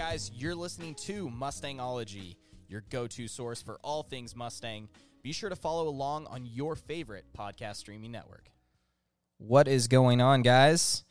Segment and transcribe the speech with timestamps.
[0.00, 2.34] guys, you're listening to Mustangology,
[2.68, 4.88] your go to source for all things Mustang.
[5.22, 8.46] Be sure to follow along on your favorite podcast streaming network.
[9.36, 11.04] What is going on, guys?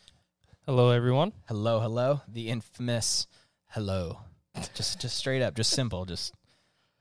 [0.66, 1.34] Hello, everyone.
[1.48, 2.21] Hello, hello.
[2.28, 3.28] The infamous
[3.68, 4.21] hello.
[4.73, 6.34] Just, just straight up, just simple, just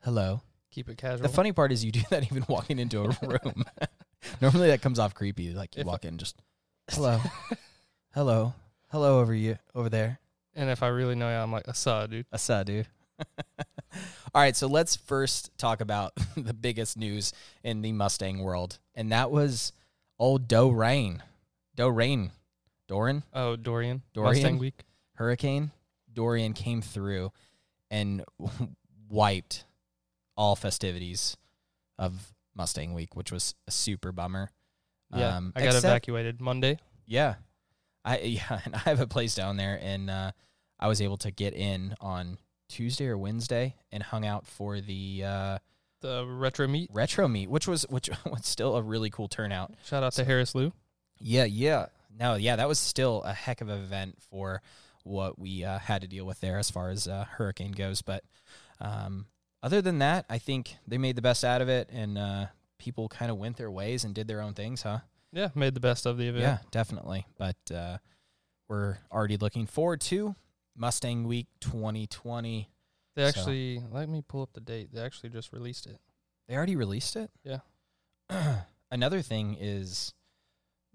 [0.03, 0.43] hello.
[0.69, 1.23] Keep it casual.
[1.23, 3.63] The funny part is you do that even walking into a room.
[4.41, 5.55] Normally that comes off creepy.
[5.55, 6.39] Like you If- walk in, just
[6.91, 7.19] hello,
[8.13, 8.53] hello,
[8.91, 10.19] hello over you over there.
[10.59, 12.25] And if I really know you, I'm like, Asa, dude.
[12.33, 12.87] Asa, dude.
[14.33, 19.11] All right, so let's first talk about the biggest news in the Mustang world, and
[19.11, 19.71] that was
[20.19, 21.23] old Doe Rain.
[21.75, 22.31] Doe Rain.
[22.87, 23.23] Doran?
[23.33, 24.01] Oh, Dorian.
[24.13, 24.33] Dorian?
[24.33, 24.83] Mustang Week.
[25.13, 25.71] Hurricane
[26.11, 27.31] Dorian came through
[27.91, 28.23] and
[29.09, 29.65] wiped
[30.35, 31.37] all festivities
[31.97, 34.49] of Mustang Week, which was a super bummer.
[35.15, 35.37] Yeah.
[35.37, 36.79] Um, I got except- evacuated Monday.
[37.05, 37.35] Yeah,
[38.05, 40.31] I yeah, and I have a place down there, and uh,
[40.79, 42.37] I was able to get in on
[42.69, 45.57] Tuesday or Wednesday and hung out for the uh,
[46.01, 46.89] The retro meet.
[46.93, 49.73] retro meet, which was which was still a really cool turnout.
[49.85, 50.71] Shout out to Harris Lou.
[51.19, 51.87] Yeah, yeah.
[52.17, 54.61] No, yeah, that was still a heck of an event for
[55.03, 58.01] what we uh, had to deal with there as far as uh, hurricane goes.
[58.01, 58.23] But
[58.79, 59.25] um,
[59.63, 62.45] other than that, I think they made the best out of it, and uh,
[62.77, 64.99] people kind of went their ways and did their own things, huh?
[65.31, 66.41] Yeah, made the best of the event.
[66.43, 67.25] Yeah, definitely.
[67.37, 67.97] But uh,
[68.67, 70.35] we're already looking forward to
[70.79, 72.69] Mustang Week 2020.
[73.15, 74.93] They So- actually, let me pull up the date.
[74.93, 75.99] They actually just released it.
[76.47, 77.29] They already released it.
[77.43, 77.59] Yeah.
[78.91, 80.13] Another thing is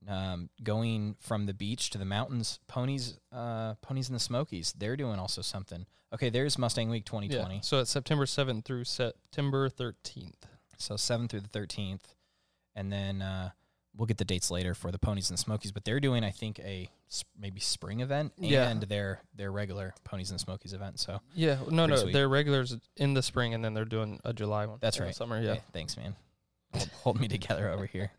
[0.09, 2.59] um, going from the beach to the mountains.
[2.67, 4.73] Ponies, uh, ponies in the Smokies.
[4.77, 5.87] They're doing also something.
[6.13, 7.55] Okay, there's Mustang Week 2020.
[7.57, 7.61] Yeah.
[7.61, 10.35] So it's September 7th through September 13th.
[10.79, 12.15] So 7th through the 13th,
[12.75, 13.51] and then uh,
[13.97, 15.73] we'll get the dates later for the Ponies and the Smokies.
[15.73, 16.89] But they're doing, I think, a
[17.39, 18.69] maybe spring event Yeah.
[18.69, 20.99] and their their regular Ponies and Smokies event.
[21.01, 21.59] So Yeah.
[21.71, 21.97] No, no.
[21.97, 22.13] sweet.
[22.13, 24.79] They're regulars in the spring, and then they're doing a July one.
[24.81, 25.15] That's right.
[25.15, 25.41] Summer.
[25.41, 25.55] Yeah.
[25.55, 26.17] Hey, thanks, man.
[26.75, 28.11] Hold, hold me together over here.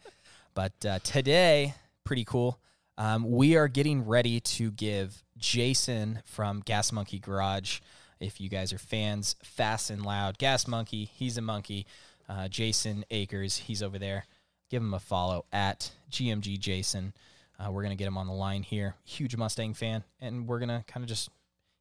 [0.53, 1.73] But uh, today,
[2.05, 2.59] pretty cool.
[2.97, 7.81] Um, we are getting ready to give Jason from Gas Monkey Garage.
[8.21, 11.85] If you guys are fans, fast and loud, Gas Monkey, he's a monkey.
[12.29, 14.25] Uh, Jason Akers, he's over there.
[14.69, 17.13] Give him a follow at GMG Jason.
[17.59, 18.95] Uh, we're gonna get him on the line here.
[19.03, 21.29] Huge Mustang fan, and we're gonna kind of just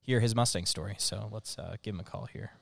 [0.01, 0.95] hear his Mustang story.
[0.99, 2.53] So let's uh, give him a call here.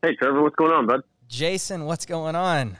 [0.00, 1.02] Hey, Trevor, what's going on, bud?
[1.26, 2.78] Jason, what's going on?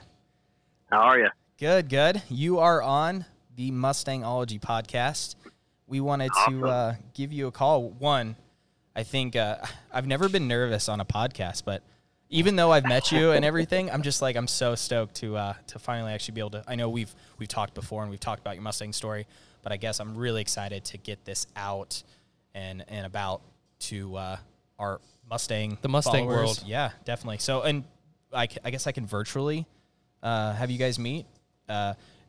[0.89, 1.27] How are you?
[1.59, 2.21] Good, good.
[2.29, 3.25] You are on
[3.59, 5.35] the Mustangology podcast.
[5.85, 6.61] We wanted Awesome.
[6.61, 7.89] to uh, give you a call.
[7.89, 8.37] One,
[8.95, 9.57] I think uh,
[9.91, 11.83] I've never been nervous on a podcast, but
[12.29, 15.53] even though I've met you and everything, I'm just like I'm so stoked to uh,
[15.67, 16.63] to finally actually be able to.
[16.69, 19.27] I know we've we've talked before and we've talked about your Mustang story,
[19.61, 22.01] but I guess I'm really excited to get this out
[22.55, 23.41] and and about
[23.79, 24.37] to uh,
[24.77, 26.45] our Mustang The Mustang followers.
[26.45, 26.63] world.
[26.65, 27.39] Yeah, definitely.
[27.39, 27.83] So and
[28.31, 29.67] I, I guess I can virtually
[30.23, 31.25] uh, have you guys meet.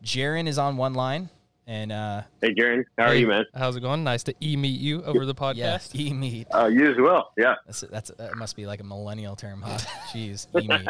[0.03, 1.29] Jaron is on one line,
[1.67, 3.45] and uh, Hey, Jaren, how are you, man?
[3.53, 4.03] How's it going?
[4.03, 5.95] Nice to e meet you over the yeah, podcast.
[5.99, 6.47] e meet.
[6.53, 7.31] Uh, you as well.
[7.37, 7.55] Yeah.
[7.65, 9.77] That's that's that must be like a millennial term, huh?
[10.11, 10.87] Jeez, e meet.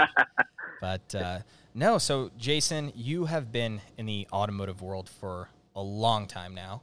[0.80, 1.40] But uh,
[1.76, 6.82] no, so Jason, you have been in the automotive world for a long time now.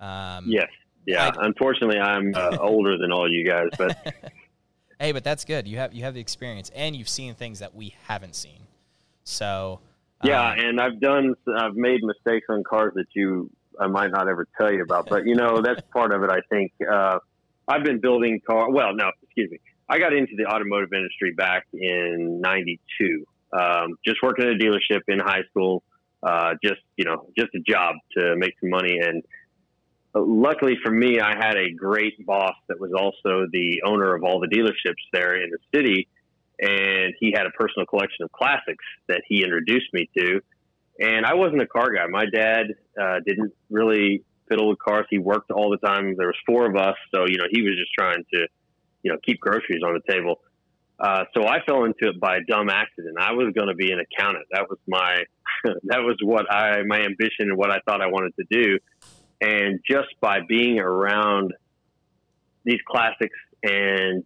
[0.00, 0.68] Um, Yes.
[1.06, 1.30] Yeah.
[1.36, 3.96] I- Unfortunately, I'm uh, older than all you guys, but
[4.98, 5.68] hey, but that's good.
[5.68, 8.58] You have you have the experience, and you've seen things that we haven't seen.
[9.24, 9.80] So
[10.22, 10.50] yeah.
[10.50, 14.46] um, And I've done, I've made mistakes on cars that you, I might not ever
[14.58, 16.30] tell you about, but you know, that's part of it.
[16.30, 17.18] I think uh,
[17.68, 18.70] I've been building car.
[18.70, 19.58] Well, no, excuse me.
[19.88, 23.24] I got into the automotive industry back in '92.
[23.52, 25.82] Um, just working at a dealership in high school.
[26.22, 29.22] Uh, just you know, just a job to make some money and.
[30.14, 34.24] uh, Luckily for me, I had a great boss that was also the owner of
[34.24, 36.08] all the dealerships there in the city,
[36.60, 40.40] and he had a personal collection of classics that he introduced me to.
[40.98, 42.06] And I wasn't a car guy.
[42.08, 42.66] My dad
[43.00, 45.06] uh, didn't really fiddle with cars.
[45.10, 46.14] He worked all the time.
[46.16, 48.46] There was four of us, so you know he was just trying to,
[49.02, 50.40] you know, keep groceries on the table.
[50.98, 53.16] Uh, so I fell into it by a dumb accident.
[53.20, 54.46] I was going to be an accountant.
[54.50, 55.24] That was my
[55.64, 58.78] that was what I my ambition and what I thought I wanted to do.
[59.40, 61.52] And just by being around
[62.64, 64.24] these classics and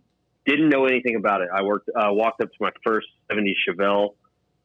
[0.50, 4.14] didn't know anything about it, I worked uh, walked up to my first '70s Chevelle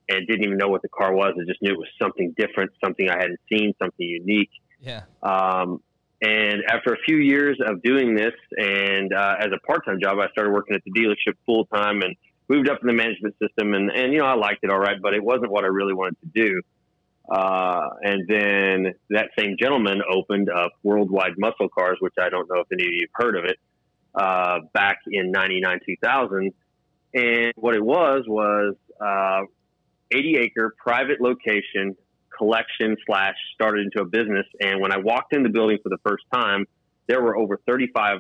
[0.09, 1.33] and didn't even know what the car was.
[1.35, 4.51] I just knew it was something different, something I hadn't seen, something unique.
[4.79, 5.81] yeah, Um,
[6.21, 10.29] and after a few years of doing this, and uh, as a part-time job, I
[10.29, 12.15] started working at the dealership full time and
[12.47, 15.01] moved up in the management system, and and you know I liked it all right,
[15.01, 16.61] but it wasn't what I really wanted to do.
[17.29, 22.61] Uh, and then that same gentleman opened up Worldwide Muscle Cars, which I don't know
[22.61, 23.57] if any of you have heard of it,
[24.15, 26.53] uh, back in 99, 2000.
[27.13, 29.41] And what it was was uh,
[30.11, 31.95] 80 acre private location
[32.37, 34.45] collection slash started into a business.
[34.59, 36.65] And when I walked in the building for the first time,
[37.07, 38.19] there were over 35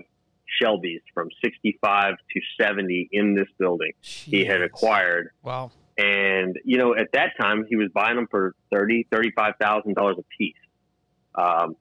[0.61, 4.23] Shelbys from 65 to 70 in this building Jeez.
[4.23, 5.31] he had acquired.
[5.43, 5.71] Wow.
[5.97, 10.17] And, you know, at that time, he was buying them for thirty, thirty-five thousand dollars
[10.19, 10.55] a piece.
[11.35, 11.77] Um,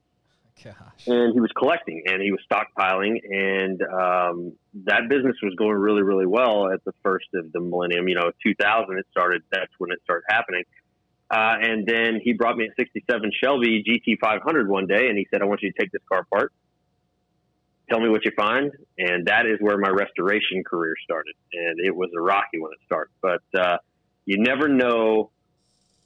[0.62, 0.74] Gosh.
[1.08, 4.52] and he was collecting and he was stockpiling and um,
[4.84, 8.08] that business was going really really well at the first of the millennium.
[8.08, 10.64] You know 2000 it started that's when it started happening.
[11.30, 15.42] Uh, and then he brought me a 67 shelby gt500 one day and he said
[15.42, 16.52] i want you to take this car apart.
[17.90, 18.72] Tell me what you find.
[18.96, 22.78] And that is where my restoration career started and it was a rocky when it
[22.86, 23.78] started but uh,
[24.24, 25.30] you never know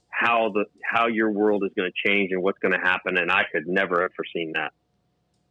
[0.09, 3.31] how the how your world is going to change and what's going to happen and
[3.31, 4.71] i could never have foreseen that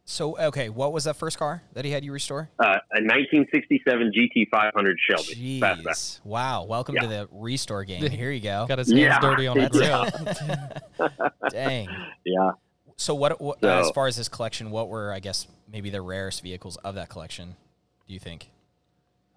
[0.05, 2.49] So okay, what was that first car that he had you restore?
[2.59, 5.59] uh, a 1967 GT500 Shelby.
[5.61, 6.19] Jeez.
[6.23, 6.63] Wow.
[6.65, 8.09] Welcome to the restore game.
[8.21, 8.65] Here you go.
[8.67, 9.19] Got his hands Yeah.
[9.19, 9.75] dirty on that
[10.97, 11.19] Yeah.
[11.51, 11.87] Dang.
[12.25, 12.51] Yeah.
[12.97, 15.91] So what, what So- uh, as far as his collection, what were I guess maybe
[15.91, 17.55] the rarest vehicles of that collection,
[18.07, 18.49] do you think?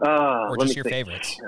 [0.02, 1.06] Uh, Or just your think.
[1.06, 1.38] favorites?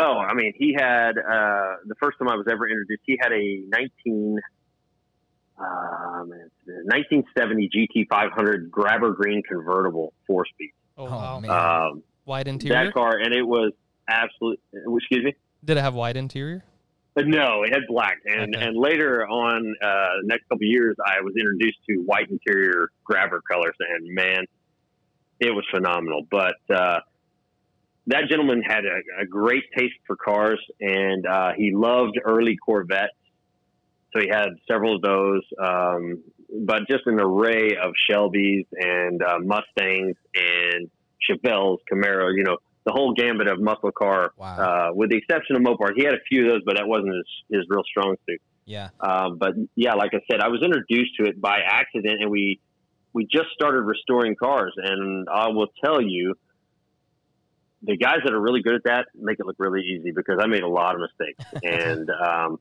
[0.00, 3.02] Oh, I mean, he had uh, the first time I was ever introduced.
[3.04, 4.38] He had a 19,
[5.58, 7.70] uh, man, 1970
[8.10, 10.70] GT500 Grabber Green convertible four speed.
[10.96, 11.40] Oh, Oh, wow.
[11.40, 11.50] man.
[11.50, 12.84] Um, Wide interior?
[12.86, 13.72] that car, and it was
[14.08, 14.62] absolutely.
[14.98, 15.34] Excuse me.
[15.64, 16.62] Did it have wide interior?
[17.14, 18.64] But no, it had black, and Okay.
[18.64, 23.40] and later on, uh, next couple of years, I was introduced to white interior grabber
[23.50, 24.44] colors, and man,
[25.40, 26.26] it was phenomenal.
[26.30, 27.00] But uh,
[28.08, 33.12] that gentleman had a, a great taste for cars, and uh, he loved early Corvettes,
[34.12, 35.42] so he had several of those.
[35.62, 36.22] Um,
[36.66, 40.90] but just an array of Shelbys and uh, Mustangs and
[41.28, 42.56] Chevelles, Camaro, you know,
[42.86, 44.56] the whole gambit of muscle car Wow.
[44.56, 45.90] uh, with the exception of Mopar.
[45.94, 47.26] He had a few of those, but that wasn't his,
[47.58, 48.40] his real strong suit.
[48.64, 48.88] yeah.
[49.00, 52.60] Um, but yeah, like I said, I was introduced to it by accident, and we
[53.12, 54.72] we just started restoring cars.
[54.76, 56.34] And I will tell you,
[57.82, 60.46] the guys that are really good at that make it look really easy because I
[60.46, 61.44] made a lot of mistakes.
[61.62, 62.58] and um,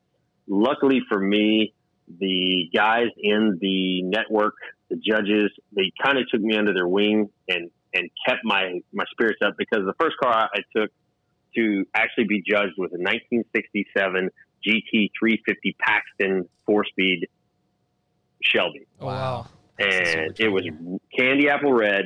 [0.48, 1.74] luckily for me,
[2.20, 4.54] the guys in the network,
[4.90, 9.04] the judges, they kind of took me under their wing and and kept my my
[9.12, 10.92] spirits up because the first car I took
[11.56, 14.30] to actually be judged was a 1967
[14.66, 17.28] GT 350 Paxton four speed
[18.42, 18.88] Shelby.
[19.00, 19.48] Oh, wow.
[19.80, 20.64] And it was
[21.18, 22.06] candy apple red,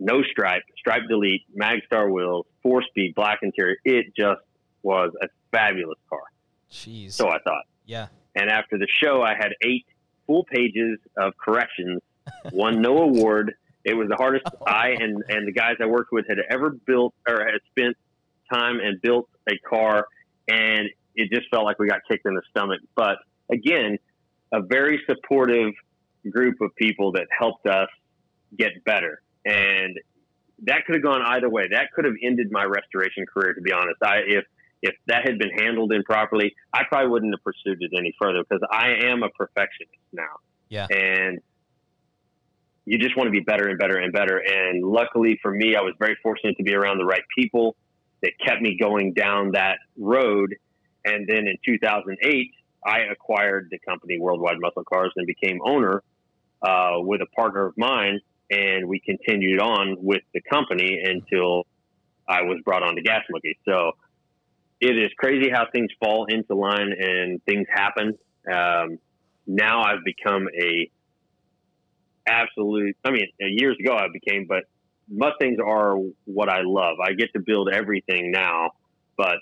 [0.00, 3.76] no stripe, stripe delete, Magstar wheels, four speed, black interior.
[3.84, 4.40] It just
[4.82, 6.22] was a fabulous car.
[6.72, 7.12] Jeez.
[7.12, 7.64] So I thought.
[7.84, 8.08] yeah.
[8.34, 9.84] And after the show, I had eight
[10.26, 12.00] full pages of corrections,
[12.52, 13.54] won no award.
[13.84, 14.64] It was the hardest oh.
[14.66, 17.96] I and, and the guys I worked with had ever built or had spent
[18.52, 20.06] time and built a car.
[20.48, 22.80] And it just felt like we got kicked in the stomach.
[22.94, 23.18] But
[23.52, 23.98] again,
[24.52, 25.74] a very supportive
[26.28, 27.88] group of people that helped us
[28.56, 29.22] get better.
[29.44, 29.98] And
[30.64, 31.68] that could have gone either way.
[31.70, 33.96] That could have ended my restoration career, to be honest.
[34.02, 34.44] I, if,
[34.82, 38.66] if that had been handled improperly, I probably wouldn't have pursued it any further because
[38.70, 40.40] I am a perfectionist now.
[40.68, 40.86] Yeah.
[40.90, 41.40] And
[42.84, 44.38] you just want to be better and better and better.
[44.38, 47.76] And luckily for me, I was very fortunate to be around the right people
[48.22, 50.56] that kept me going down that road.
[51.04, 52.50] And then in 2008,
[52.84, 56.02] I acquired the company Worldwide Muscle Cars and became owner
[56.62, 58.20] uh, with a partner of mine.
[58.50, 61.66] And we continued on with the company until
[62.28, 63.58] I was brought on to Gas Monkey.
[63.64, 63.92] So
[64.80, 68.18] it is crazy how things fall into line and things happen.
[68.50, 68.98] Um,
[69.46, 70.90] now I've become a
[72.26, 72.96] absolute.
[73.04, 74.64] I mean, years ago I became, but
[75.08, 76.98] Mustangs are what I love.
[77.02, 78.70] I get to build everything now,
[79.16, 79.36] but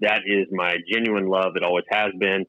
[0.00, 1.56] that is my genuine love.
[1.56, 2.46] It always has been.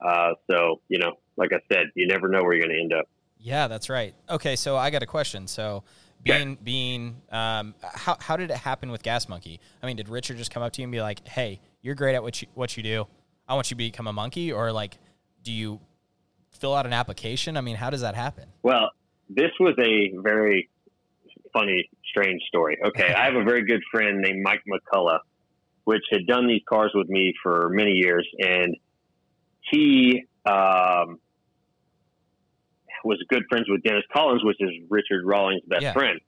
[0.00, 2.92] Uh, so you know, like I said, you never know where you're going to end
[2.94, 3.08] up.
[3.38, 4.14] Yeah, that's right.
[4.28, 5.46] Okay, so I got a question.
[5.46, 5.84] So,
[6.22, 9.60] being being um, how how did it happen with Gas Monkey?
[9.82, 12.14] I mean, did Richard just come up to you and be like, "Hey, you're great
[12.14, 13.06] at what you what you do.
[13.48, 14.98] I want you to become a monkey," or like,
[15.42, 15.80] do you
[16.50, 17.56] fill out an application?
[17.56, 18.48] I mean, how does that happen?
[18.62, 18.90] Well,
[19.28, 20.68] this was a very
[21.52, 22.78] funny, strange story.
[22.84, 25.20] Okay, I have a very good friend named Mike McCullough,
[25.84, 28.76] which had done these cars with me for many years, and
[29.70, 31.18] he um,
[33.04, 35.92] was good friends with Dennis Collins, which is Richard Rawlings' best Yeah.
[35.92, 36.20] friend.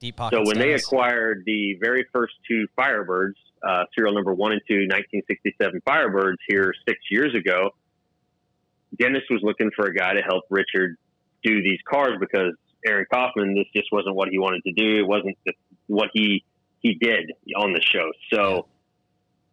[0.00, 0.18] Deep.
[0.30, 4.86] So when they acquired the very first two Firebirds, uh, serial number one and two,
[4.88, 7.70] 1967 Firebirds here six years ago,
[8.98, 10.96] Dennis was looking for a guy to help Richard
[11.44, 14.98] do these cars because Aaron Kaufman, this just wasn't what he wanted to do.
[14.98, 15.52] It wasn't the,
[15.86, 16.44] what he
[16.80, 18.10] he did on the show.
[18.32, 18.66] So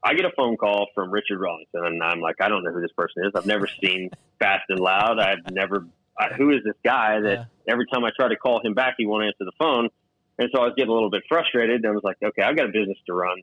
[0.04, 2.82] I get a phone call from Richard Rawlings, and I'm like, I don't know who
[2.82, 3.34] this person is.
[3.36, 4.10] I've never seen
[4.40, 5.20] Fast and Loud.
[5.20, 5.86] I've never.
[6.20, 7.46] I, who is this guy that Yeah.
[7.74, 9.90] every time I try to call him back, he won't answer the phone?
[10.38, 11.78] And so I was getting a little bit frustrated.
[11.84, 13.42] And I was like, okay, I've got a business to run.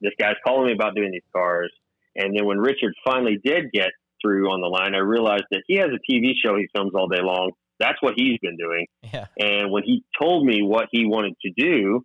[0.00, 1.72] This guy's calling me about doing these cars.
[2.16, 3.90] And then when Richard finally did get
[4.22, 7.08] through on the line, I realized that he has a TV show he films all
[7.08, 7.52] day long.
[7.78, 8.86] That's what he's been doing.
[9.02, 9.26] Yeah.
[9.38, 12.04] And when he told me what he wanted to do,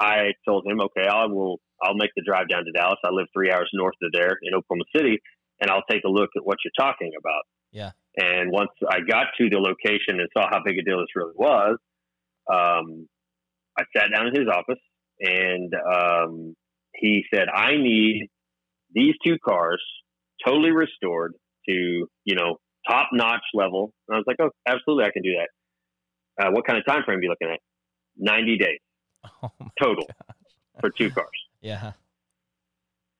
[0.00, 2.98] I told him, okay, I will, I'll make the drive down to Dallas.
[3.04, 5.20] I live three hours north of there in Oklahoma City,
[5.60, 7.42] and I'll take a look at what you're talking about.
[7.72, 7.90] Yeah.
[8.16, 11.34] And once I got to the location and saw how big a deal this really
[11.34, 11.76] was,
[12.50, 13.08] um,
[13.78, 14.80] I sat down in his office
[15.20, 16.54] and um,
[16.94, 18.28] he said, I need
[18.94, 19.82] these two cars
[20.44, 21.34] totally restored
[21.68, 22.56] to, you know,
[22.88, 23.92] top notch level.
[24.08, 26.46] And I was like, oh, absolutely, I can do that.
[26.46, 27.60] Uh, what kind of time frame are you looking at?
[28.18, 28.78] 90 days
[29.42, 30.06] Oh total
[30.80, 31.28] for two cars.
[31.60, 31.92] Yeah.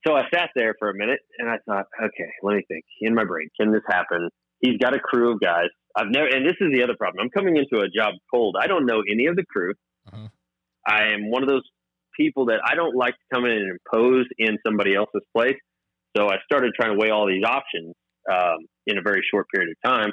[0.07, 3.15] So I sat there for a minute and I thought, okay, let me think in
[3.15, 4.31] my brain, can this happen?
[4.61, 5.69] He's got a crew of guys.
[5.97, 7.25] I've never, and this is the other problem.
[7.25, 8.57] I'm coming into a job cold.
[8.61, 9.73] I don't know any of the crew.
[10.11, 10.31] Mhm.
[10.87, 11.65] I am one of those
[12.17, 15.59] people that I don't like to come in and impose in somebody else's place.
[16.17, 17.95] So I started trying to weigh all these options
[18.31, 20.13] um, in a very short period of time.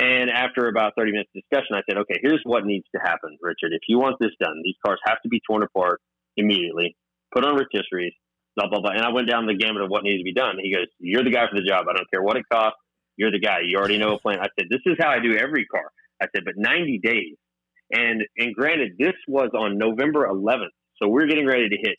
[0.00, 3.36] And after about 30 minutes of discussion, I said, okay, here's what needs to happen,
[3.42, 3.72] Richard.
[3.72, 6.00] If you want this done, these cars have to be torn apart
[6.36, 6.96] immediately,
[7.34, 8.14] put on rotisseries,
[8.54, 8.92] blah, blah, blah.
[8.92, 10.54] And I went down the gamut of what needs to be done.
[10.62, 11.86] He goes, You're the guy for the job.
[11.90, 12.78] I don't care what it costs.
[13.18, 13.58] You're the guy.
[13.66, 14.38] You already know a plan.
[14.40, 15.90] I said, This is how I do every car.
[16.22, 17.36] I said, But 90 days.
[17.90, 20.72] And, and granted, this was on November 11th.
[21.02, 21.96] So we're getting ready to hit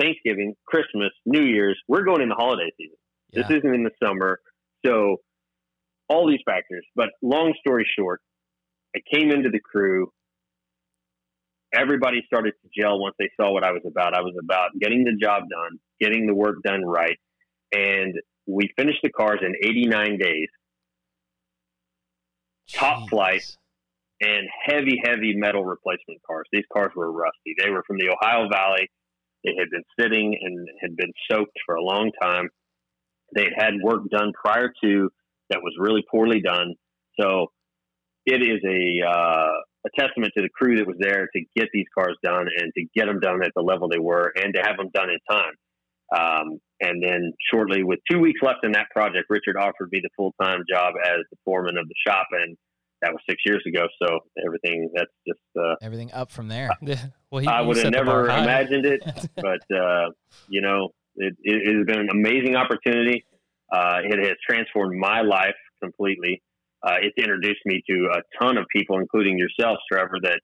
[0.00, 1.78] Thanksgiving, Christmas, New Year's.
[1.88, 2.96] We're going in the holiday season.
[3.32, 3.42] Yeah.
[3.42, 4.40] This isn't in the summer.
[4.86, 5.16] So
[6.08, 6.84] all these factors.
[6.94, 8.20] But long story short,
[8.94, 10.10] I came into the crew.
[11.72, 14.14] Everybody started to gel once they saw what I was about.
[14.14, 17.16] I was about getting the job done, getting the work done right.
[17.72, 18.14] And
[18.50, 20.48] we finished the cars in 89 days
[22.72, 23.42] Top flight.
[24.20, 26.46] and heavy, heavy metal replacement cars.
[26.52, 27.54] These cars were rusty.
[27.62, 28.88] They were from the Ohio Valley.
[29.44, 32.48] They had been sitting and had been soaked for a long time.
[33.34, 35.10] They had had work done prior to
[35.48, 36.74] that was really poorly done.
[37.18, 37.48] So
[38.26, 39.52] it is a uh,
[39.86, 42.84] a testament to the crew that was there to get these cars done and to
[42.94, 45.54] get them done at the level they were and to have them done in time.
[46.16, 50.08] Um, and then shortly, with two weeks left in that project, Richard offered me the
[50.16, 52.56] full time job as the foreman of the shop, and
[53.02, 53.86] that was six years ago.
[54.02, 56.70] So everything that's just uh, Everything up from there.
[56.82, 56.96] Yeah.
[57.32, 59.04] Well, he, I would have set the bar never imagined it,
[59.36, 60.10] but uh,
[60.48, 63.24] you know, it, it, it has been an amazing opportunity.
[63.72, 66.42] Uh, it has transformed my life completely.
[66.82, 70.18] Uh, it's introduced me to a ton of people, including yourself, Trevor.
[70.22, 70.40] That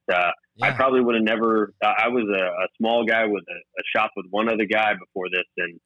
[0.61, 1.73] uh, I probably would have never.
[1.83, 4.93] I I was a, a small guy with a, a shop with one other guy
[4.95, 5.79] before this, and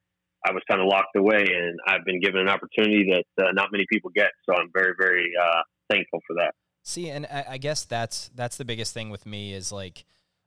[0.46, 1.44] I was kind of locked away.
[1.44, 4.30] And I've been given an opportunity that uh, not many people get.
[4.48, 6.54] So I'm very, very uh, thankful for that.
[6.82, 10.04] See, and I, I guess that's that's the biggest thing with me is like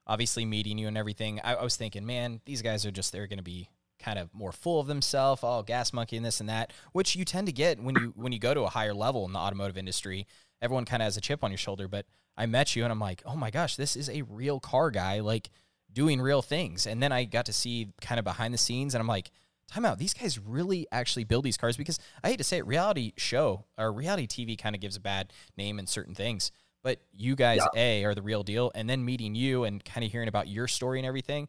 [0.07, 1.39] obviously meeting you and everything.
[1.43, 4.33] I, I was thinking, man, these guys are just they're going to be kind of
[4.33, 7.53] more full of themselves, all gas monkey and this and that, which you tend to
[7.53, 10.27] get when you when you go to a higher level in the automotive industry.
[10.63, 12.05] Everyone kind of has a chip on your shoulder, but
[12.35, 15.19] I met you and I'm like, oh my gosh, this is a real car guy,
[15.19, 15.51] like
[15.91, 16.87] doing real things.
[16.87, 19.29] And then I got to see kind of behind the scenes, and I'm like,
[19.67, 19.97] time out.
[19.99, 23.65] These guys really actually build these cars because I hate to say it, reality show
[23.77, 26.51] or reality TV kind of gives a bad name in certain things.
[26.83, 28.71] But you guys, A, are the real deal.
[28.75, 31.47] And then meeting you and kind of hearing about your story and everything,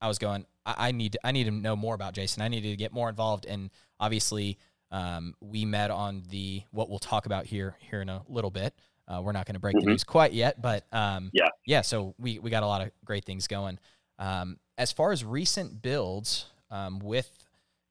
[0.00, 2.42] I was going, I, I need I need to know more about Jason.
[2.42, 3.46] I need to get more involved.
[3.46, 4.58] And obviously,
[4.92, 8.74] um, we met on the what we'll talk about here here in a little bit.
[9.08, 9.86] Uh, we're not going to break the Mhm.
[9.88, 11.48] news quite yet, but um, Yeah.
[11.66, 11.80] yeah.
[11.80, 13.78] So we we got a lot of great things going.
[14.18, 17.28] Um, as far as recent builds um, with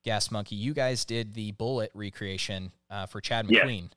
[0.04, 3.48] Gas Monkey, you guys did the Bullitt recreation uh, for Chad.
[3.48, 3.90] McQueen.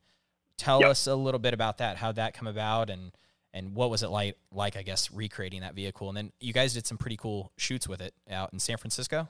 [0.56, 0.90] Tell Yep.
[0.90, 1.96] us a little bit about that.
[1.98, 3.12] How'd that come about, and
[3.52, 4.36] and what was it like?
[4.50, 7.86] Like I guess recreating that vehicle, and then you guys did some pretty cool shoots
[7.88, 9.28] with it out in San Francisco.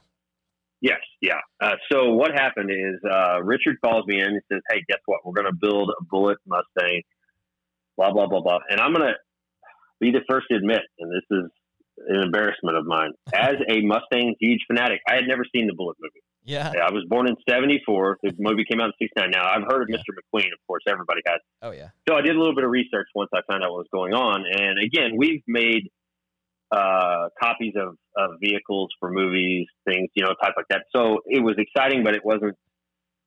[0.80, 1.38] Yes, yeah.
[1.62, 5.20] Uh, so what happened is uh, Richard calls me in and says, "Hey, guess what?
[5.24, 7.02] We're going to build a Bullitt Mustang."
[7.96, 8.58] Blah blah blah blah.
[8.68, 9.14] And I'm going to
[10.00, 11.50] be the first to admit, and this is
[12.08, 15.96] an embarrassment of mine, as a Mustang huge fanatic, I had never seen the Bullitt
[16.00, 16.20] movie.
[16.46, 16.72] Yeah.
[16.76, 18.18] I was born in '74.
[18.22, 19.30] The movie came out in '69.
[19.30, 19.96] Now I've heard of Yeah.
[19.96, 20.12] Mr.
[20.12, 20.82] McQueen, of course.
[20.88, 21.40] Everybody has.
[21.62, 21.88] Oh yeah.
[22.08, 24.12] So I did a little bit of research once I found out what was going
[24.12, 24.44] on.
[24.50, 25.88] And again, we've made
[26.72, 30.84] uh, copies of, of vehicles for movies, things, you know, type like that.
[30.94, 32.56] So it was exciting, but it wasn't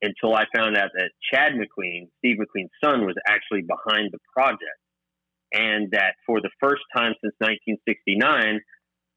[0.02, 4.80] until I found out that Chad McQueen, Steve McQueen's son, was actually behind the project.
[5.54, 8.60] And that for the first time since 1969,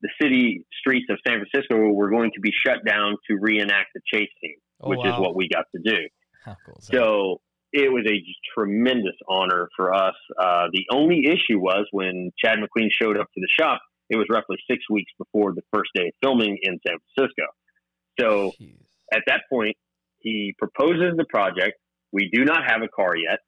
[0.03, 4.00] the city streets of San Francisco were going to be shut down to reenact the
[4.12, 5.99] chase scene, Oh, which is what we got to do.
[6.45, 6.79] Cool?
[6.81, 7.41] So
[7.73, 8.23] it was a
[8.55, 10.15] tremendous honor for us.
[10.39, 14.26] Uh, the only issue was when Chad McQueen showed up to the shop, it was
[14.29, 17.45] roughly six weeks before the first day of filming in San Francisco.
[18.19, 18.75] So Jeez.
[19.12, 19.76] at that point,
[20.19, 21.79] he proposes the project.
[22.12, 23.38] We do not have a car yet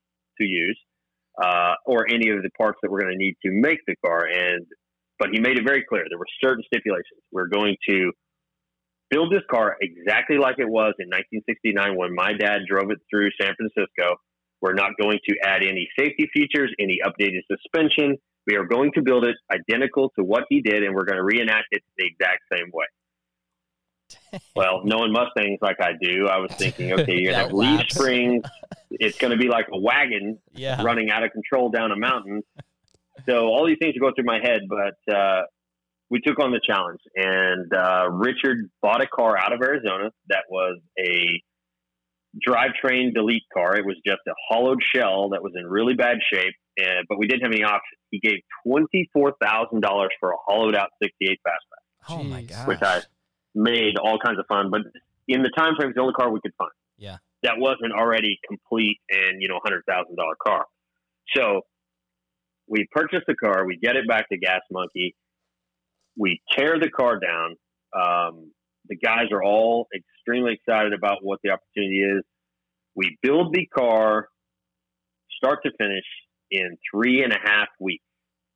[0.41, 0.79] to use,
[1.43, 4.25] uh, or any of the parts that we're going to need to make the car.
[4.25, 4.65] And
[5.19, 7.21] but he made it very clear there were certain stipulations.
[7.31, 8.13] We're going to
[9.11, 13.31] build this car exactly like it was in 1969 when my dad drove it through
[13.41, 14.17] San Francisco.
[14.61, 18.17] We're not going to add any safety features, any updated suspension.
[18.47, 21.25] We are going to build it identical to what he did, and we're going to
[21.25, 22.87] reenact it the exact same way.
[24.57, 28.45] Well, knowing Mustangs like I do, I was thinking, okay, you're gonna have leaf springs.
[28.91, 30.83] It's gonna be like a wagon yeah.
[30.83, 32.43] running out of control down a mountain.
[33.29, 35.43] So all these things are going through my head, but uh,
[36.11, 40.45] we took on the challenge, and uh, Richard bought a car out of Arizona that
[40.49, 41.41] was a
[42.47, 43.77] drivetrain delete car.
[43.77, 47.27] It was just a hollowed shell that was in really bad shape, and, but we
[47.27, 47.99] didn't have any options.
[48.11, 52.43] He gave twenty four thousand dollars for a hollowed out sixty eight fastback Oh my
[52.43, 52.49] Jeez.
[52.49, 52.67] gosh.
[52.67, 53.01] which I
[53.55, 54.71] made all kinds of fun.
[54.71, 54.83] But
[55.29, 56.71] in the time frame, it's the only car we could find.
[56.97, 57.17] Yeah.
[57.43, 60.67] That wasn't already complete and, you know, hundred thousand dollar car.
[61.37, 61.63] So
[62.69, 65.15] we purchase the car, we get it back to Gas Monkey,
[66.17, 67.57] we tear the car down.
[67.95, 68.53] Um,
[68.89, 72.23] the guys are all extremely excited about what the opportunity is.
[72.95, 74.29] We build the car
[75.37, 76.05] start to finish
[76.53, 78.05] in three and a half weeks.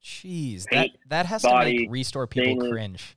[0.05, 2.71] Jeez, that Paint, that has to make restore people stainless.
[2.71, 3.17] cringe.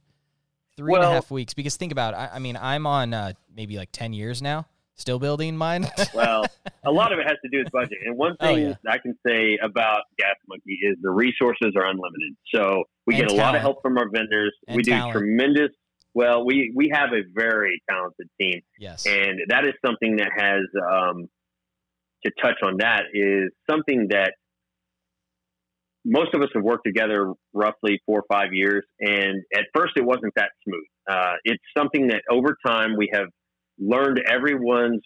[0.75, 1.53] Three and a half Well- weeks.
[1.53, 4.65] Because think about, it, I, I mean, I'm on uh, maybe like ten years now,
[4.95, 5.87] still building mine.
[6.15, 6.45] Well,
[6.83, 7.99] a lot of it has to do with budget.
[8.05, 8.73] And one thing yeah.
[8.87, 12.35] I can say about Gas Monkey is the resources are unlimited.
[12.55, 14.55] So we And get a lot of help from our vendors.
[14.67, 15.69] And we do tremendous.
[16.15, 19.05] Well, we we have a very talented team, yes.
[19.05, 20.61] and that is something that has
[20.91, 21.27] um,
[22.25, 22.77] to touch on.
[22.79, 24.33] That is something that
[26.05, 30.03] most of us have worked together roughly four or five years, and at first it
[30.03, 30.85] wasn't that smooth.
[31.09, 33.27] Uh, it's something that over time we have
[33.77, 35.01] learned everyone's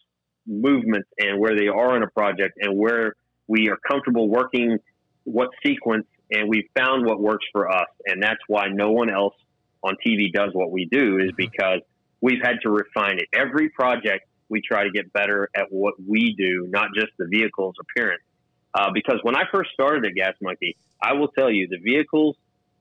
[0.46, 3.14] movements and where they are in a project and where
[3.48, 4.78] we are comfortable working,
[5.24, 9.36] what sequence, and we found what works for us, and that's why no one else
[9.84, 11.80] on TV does what we do is because
[12.22, 13.28] we've had to refine it.
[13.38, 17.76] Every project we try to get better at what we do, not just the vehicle's
[17.80, 18.24] appearance.
[18.74, 22.36] Uh, because when I first started at Gas Monkey, I will tell you the vehicles,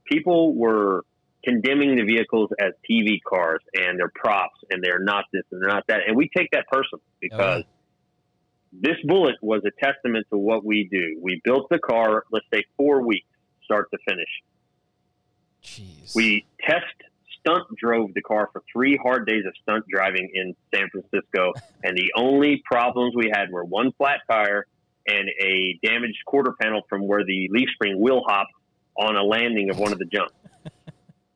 [0.05, 1.05] people were
[1.45, 5.69] condemning the vehicles as TV cars and they're props and they're not this and they're
[5.69, 6.01] not that.
[6.07, 7.65] And we take that personally because
[8.73, 11.19] this Bullitt was a testament to what we do.
[11.21, 13.27] We built the car, let's say four weeks,
[13.65, 14.29] start to finish.
[15.63, 16.15] Jeez.
[16.15, 16.87] We test
[17.41, 21.53] stunt drove the car for three hard days of stunt driving in San Francisco,
[21.85, 24.67] and the only problems we had were one flat tire
[25.07, 28.53] and a damaged quarter panel from where the leaf spring wheel hopped
[28.97, 30.35] on a landing of one of the jumps.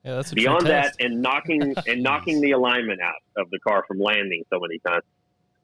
[0.05, 1.01] Yeah, Beyond that, test.
[1.01, 5.03] and knocking and knocking the alignment out of the car from landing so many times.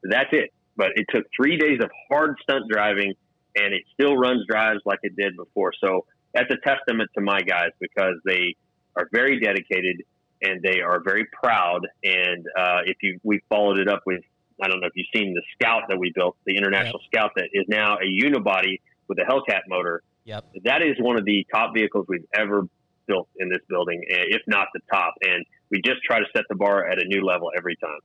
[0.02, 0.52] That's it.
[0.76, 3.14] But it took three days of hard stunt driving,
[3.54, 5.70] and it still runs drives like it did before.
[5.80, 8.56] So that's a testament to my guys because they
[8.96, 10.02] are very dedicated
[10.42, 11.86] and they are very proud.
[12.02, 14.22] And uh, if you we followed it up with,
[14.62, 17.48] I don't know if you've seen the Scout that we built, the International Scout that
[17.52, 20.02] is now a unibody with a Hellcat motor.
[20.24, 20.44] Yep.
[20.64, 22.68] That is one of the top vehicles we've ever
[23.06, 25.14] built in this building, eh, if not the top.
[25.22, 27.98] And we just try to set the bar at a new level every time.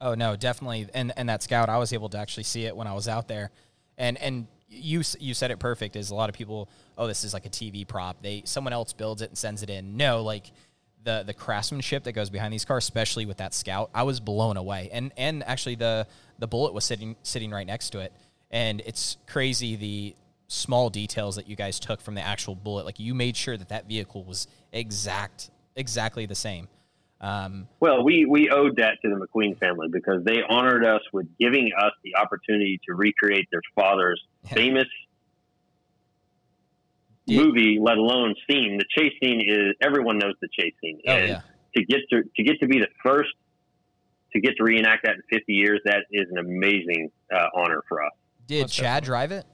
[0.00, 0.88] Oh no, definitely.
[0.94, 3.28] And and that scout, I was able to actually see it when I was out
[3.28, 3.50] there,
[3.98, 5.96] and and you you said it perfect.
[5.96, 8.22] Is a lot of people, oh, this is like a TV prop.
[8.22, 9.96] They someone else builds it and sends it in.
[9.96, 10.52] No, like
[11.04, 14.56] the the craftsmanship that goes behind these cars, especially with that scout, I was blown
[14.56, 14.90] away.
[14.92, 16.06] And and actually the
[16.38, 18.12] the Bullitt was sitting sitting right next to it,
[18.50, 20.14] and it's crazy the
[20.48, 22.84] small details that you guys took from the actual Bullitt.
[22.84, 26.68] Like you made sure that that vehicle was exact exactly the same.
[27.22, 31.26] Um, Well, we, we owed that to the McQueen family because they honored us with
[31.38, 34.54] giving us the opportunity to recreate their father's Yeah.
[34.54, 34.86] famous
[37.30, 38.78] Did- movie, let alone scene.
[38.78, 41.40] The chase scene is everyone knows the chase scene, oh and yeah.
[41.76, 43.30] to get to to get to be the first
[44.32, 48.04] to get to reenact that in 50 years, that is an amazing uh, honor for
[48.04, 48.12] us.
[48.46, 49.44] Did Most Chad drive it?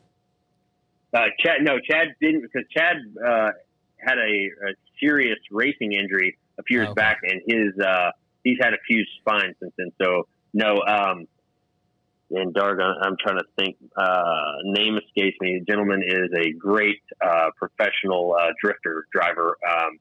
[1.15, 3.51] Uh, Chad, no, Chad didn't because Chad uh,
[3.97, 6.95] had a, a serious racing injury a few years Okay.
[6.95, 8.11] back, and his uh,
[8.45, 9.93] he's had a fused spine since then.
[10.01, 11.27] So no, um,
[12.31, 13.77] and Darga, I'm trying to think.
[13.97, 15.59] Uh, name escapes me.
[15.61, 19.99] The gentleman is a great uh, professional uh, drifter driver, um,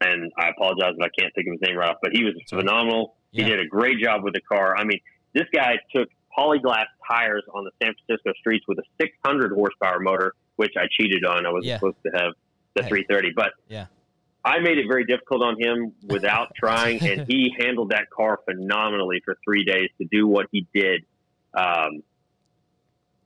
[0.00, 1.96] and I apologize if I can't think of his name right off.
[2.02, 2.62] But he was Sorry.
[2.62, 3.16] phenomenal.
[3.32, 3.44] Yeah.
[3.44, 4.76] He did a great job with the car.
[4.76, 5.00] I mean,
[5.34, 10.34] this guy took polyglass tires on the San Francisco streets with a 600 horsepower motor,
[10.56, 11.46] which I cheated on.
[11.46, 11.76] I was Yeah.
[11.78, 12.32] supposed to have
[12.74, 12.88] the Hey.
[12.88, 13.86] 330, but Yeah.
[14.44, 19.20] I made it very difficult on him without trying, and he handled that car phenomenally
[19.24, 21.04] for three days to do what he did.
[21.56, 22.02] Um,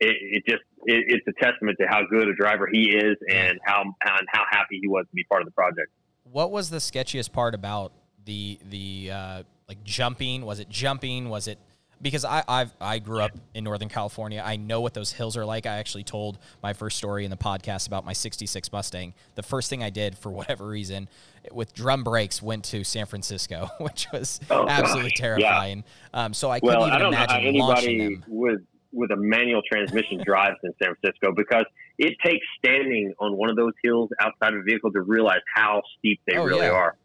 [0.00, 3.58] it, it just it, it's a testament to how good a driver he is and
[3.64, 5.90] how and how happy he was to be part of the project.
[6.24, 7.92] What was the sketchiest part about
[8.24, 10.44] the the uh, like jumping?
[10.44, 11.28] Was it jumping?
[11.28, 11.58] Was it
[12.00, 14.42] because I I've, I grew up in Northern California.
[14.44, 15.66] I know what those hills are like.
[15.66, 19.14] I actually told my first story in the podcast about my '66 Mustang.
[19.34, 21.08] The first thing I did for whatever reason
[21.52, 25.18] with drum brakes went to San Francisco, which was Oh, absolutely gosh.
[25.18, 25.84] terrifying.
[26.14, 28.24] Um, so I couldn't even I don't know how imagine launching anybody them.
[28.28, 28.60] with
[28.92, 31.64] with a manual transmission drives in San Francisco because
[31.98, 35.82] it takes standing on one of those hills outside of a vehicle to realize how
[35.98, 36.72] steep they Oh, really yeah.
[36.72, 36.96] are.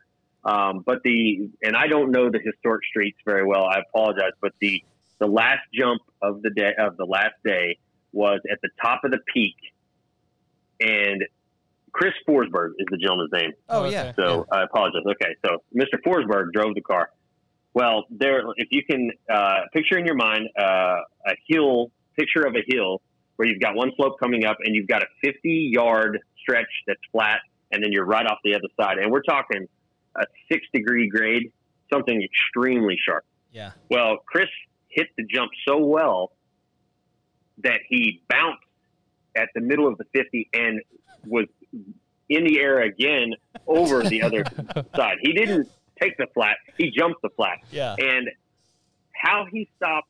[0.45, 3.65] Um, but the and I don't know the historic streets very well.
[3.65, 4.83] I apologize, but the
[5.19, 7.77] the last jump of the day of the last day
[8.11, 9.55] was at the top of the peak,
[10.81, 11.23] and
[11.93, 13.51] Chris Forsberg is the gentleman's name.
[13.69, 14.01] Oh yeah.
[14.01, 14.13] okay.
[14.17, 15.03] So I apologize.
[15.05, 16.01] Okay, so Mr.
[16.05, 17.09] Forsberg drove the car.
[17.73, 22.55] Well, there, if you can uh, picture in your mind uh, a hill, picture of
[22.55, 23.01] a hill
[23.35, 26.99] where you've got one slope coming up and you've got a 50 yard stretch that's
[27.11, 27.39] flat,
[27.71, 28.97] and then you're right off the other side.
[28.97, 29.67] And we're talking
[30.15, 31.51] a six degree grade,
[31.91, 33.25] something extremely sharp.
[33.51, 33.71] yeah.
[33.89, 34.47] Well, Chris
[34.89, 36.31] hit the jump so well
[37.59, 38.63] that he bounced
[39.35, 40.81] at the middle of the 50 and
[41.25, 41.45] was
[42.29, 43.33] in the air again
[43.67, 44.43] over the other
[44.95, 45.17] side.
[45.21, 45.69] He didn't
[46.01, 47.59] take the flat, he jumped the flat.
[47.71, 47.95] Yeah.
[47.97, 48.29] And
[49.13, 50.07] how he stopped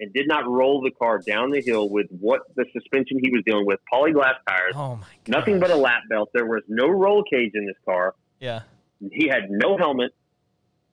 [0.00, 3.42] and did not roll the car down the hill with what the suspension he was
[3.44, 5.06] dealing with, polyglass tires, Oh my.
[5.24, 5.38] God.
[5.38, 6.30] nothing but a lap belt.
[6.32, 8.14] There was no roll cage in this car.
[8.38, 8.60] Yeah.
[9.12, 10.12] He had no helmet.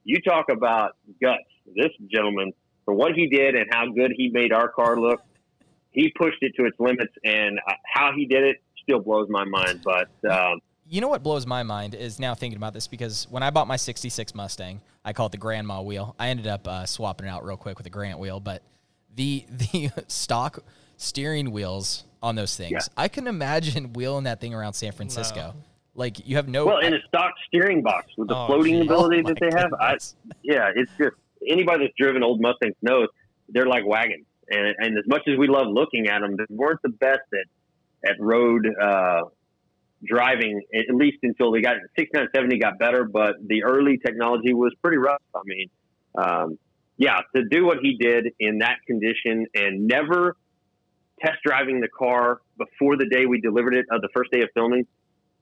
[0.04, 1.44] You talk about guts.
[1.76, 2.54] This gentleman,
[2.86, 5.22] for what he did and how good he made our car look,
[5.92, 9.46] he pushed it to its limits, and uh, how he did it still blows my
[9.46, 9.82] mind.
[9.84, 13.42] But um, You know what blows my mind is now thinking about this because when
[13.42, 16.16] I bought my 66 Mustang, I call it the grandma wheel.
[16.20, 18.62] I ended up uh, swapping it out real quick with a Grant wheel, but
[19.16, 20.64] the the stock
[20.98, 22.80] steering wheels on those things, Yeah.
[22.96, 25.56] I can imagine wheeling that thing around San Francisco.
[25.96, 28.86] Like you have no well, in a stock steering box with the Oh, floating geez.
[28.86, 29.98] ability Oh, that they have, I,
[30.44, 31.16] yeah, it's just
[31.48, 33.08] anybody that's driven old Mustangs knows
[33.50, 34.26] they're like wagons.
[34.50, 38.10] And, and as much as we love looking at them, they weren't the best at
[38.10, 39.22] at road uh,
[40.04, 40.62] driving.
[40.74, 45.22] At least until they got 6970 got better, but the early technology was pretty rough.
[45.34, 45.70] I mean,
[46.18, 46.60] um,
[46.98, 50.36] yeah, to do what he did in that condition and never
[51.22, 54.50] test driving the car before the day we delivered it, uh, the first day of
[54.54, 54.86] filming,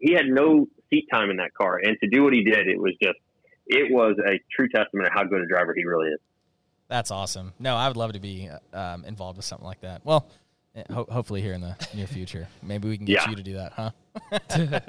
[0.03, 1.79] he had no seat time in that car.
[1.83, 3.17] And to do what he did, it was just,
[3.67, 6.19] it was a true testament of how good a driver he really is.
[6.89, 7.53] That's awesome.
[7.59, 10.01] No, I would love to be uh, um, involved with something like that.
[10.05, 10.27] Well,
[10.75, 13.29] eh, ho- hopefully here in the near future, maybe we can get Yeah.
[13.29, 14.79] you to do that, huh?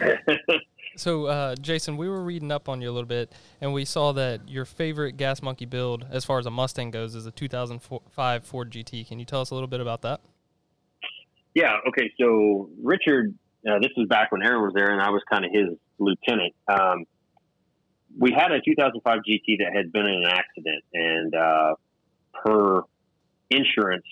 [0.96, 4.12] So, uh, Jason, we were reading up on you a little bit, and we saw
[4.12, 8.44] that your favorite Gas Monkey build, as far as a Mustang goes, is a 2005
[8.44, 9.06] Ford GT.
[9.06, 10.20] Can you tell us a little bit about that?
[11.54, 11.76] Yeah.
[11.88, 12.10] Okay.
[12.20, 13.34] So Richard,
[13.68, 16.54] uh, this was back when Aaron was there, and I was kind of his lieutenant.
[16.68, 17.04] Um,
[18.18, 21.74] we had a 2005 GT that had been in an accident, and uh,
[22.42, 22.82] per
[23.50, 24.06] insurance,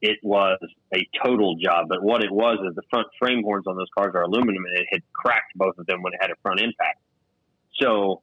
[0.00, 0.58] it was
[0.94, 1.86] a total job.
[1.88, 4.78] But what it was is the front frame horns on those cars are aluminum, and
[4.78, 7.00] it had cracked both of them when it had a front impact.
[7.80, 8.22] So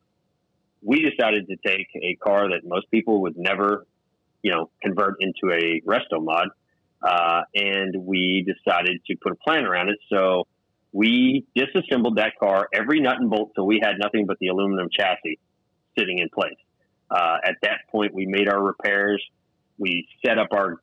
[0.82, 3.86] we decided to take a car that most people would never,
[4.42, 6.50] you know, convert into a resto mod
[7.02, 9.98] uh, and we decided to put a plan around it.
[10.12, 10.48] So
[10.92, 14.90] we disassembled that car, every nut and bolt, so we had nothing but the aluminum
[14.92, 15.40] chassis
[15.98, 16.58] sitting in place.
[17.12, 19.24] Uh, at that point, we made our repairs.
[19.78, 20.82] We set up our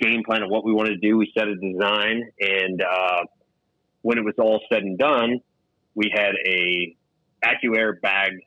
[0.00, 1.16] game plan of what we wanted to do.
[1.16, 3.24] We set a design, and uh,
[4.02, 5.40] when it was all said and done,
[5.94, 6.96] we had a
[7.44, 8.42] AccuAir bagged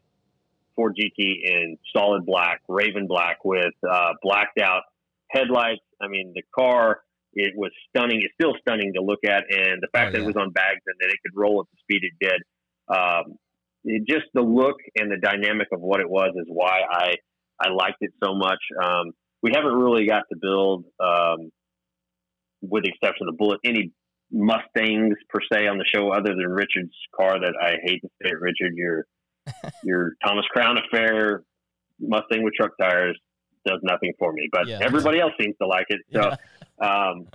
[0.76, 4.84] Ford GT in solid black, Raven black, with uh, blacked out
[5.32, 5.82] headlights.
[6.02, 7.02] I mean, the car,
[7.34, 8.22] it was stunning.
[8.24, 9.44] It's still stunning to look at.
[9.50, 10.24] And the fact Oh, that yeah.
[10.24, 12.42] it was on bags and that it could roll at the speed it did,
[12.96, 13.36] um,
[13.84, 17.16] it, just the look and the dynamic of what it was is why I,
[17.60, 18.60] I liked it so much.
[18.82, 19.12] Um,
[19.42, 21.52] we haven't really got to build, um,
[22.62, 23.92] with the exception of the Bullitt, any
[24.32, 28.32] Mustangs per se on the show, other than Richard's car that I hate to say
[28.34, 28.74] Richard.
[28.76, 29.06] Your
[29.84, 31.44] your Thomas Crown affair
[32.00, 33.18] Mustang with truck tires
[33.66, 34.80] does nothing for me, but Yeah.
[34.82, 36.02] everybody else seems to like it.
[36.14, 36.32] So
[36.86, 37.28] um,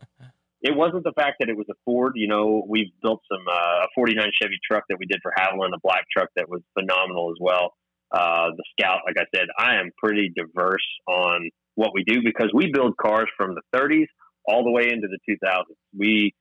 [0.62, 2.12] it wasn't the fact that it was a Ford.
[2.16, 5.74] You know, we've built some uh, a '49 Chevy truck that we did for Haviland,
[5.74, 7.72] a black truck that was phenomenal as well.
[8.12, 12.50] Uh, the Scout, like I said, I am pretty diverse on what we do because
[12.52, 14.06] we build cars from the 30s
[14.44, 15.62] all the way into the 2000s.
[15.96, 16.34] We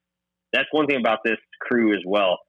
[0.51, 2.39] that's one thing about this crew as well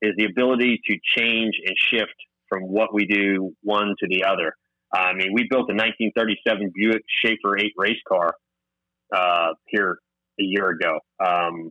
[0.00, 2.14] is the ability to change and shift
[2.48, 4.54] from what we do one to the other.
[4.94, 8.34] I mean, we built a 1937 Buick Schaefer 8 race car
[9.14, 9.98] uh, here
[10.38, 10.98] a year ago.
[11.24, 11.70] Um,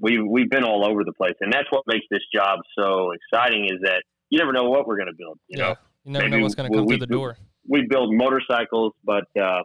[0.00, 3.66] we we've been all over the place, and that's what makes this job so exciting.
[3.66, 5.38] Is that you never know what we're going to build.
[5.48, 7.36] You know, You never Maybe know what's going to come we through the door.
[7.68, 9.62] we build motorcycles, but uh,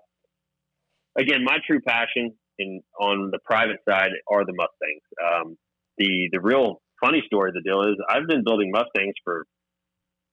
[1.17, 5.03] again, my true passion in on the private side are the Mustangs.
[5.23, 5.57] Um,
[5.97, 9.45] the the real funny story of the deal is I've been building Mustangs for